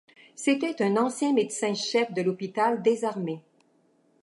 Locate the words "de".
2.11-2.23